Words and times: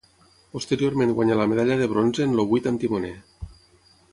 Posteriorment 0.53 1.13
guanyà 1.19 1.37
la 1.41 1.45
medalla 1.51 1.77
de 1.83 1.89
bronze 1.93 2.27
en 2.27 2.33
el 2.39 2.49
vuit 2.55 2.71
amb 2.73 2.85
timoner. 2.85 3.13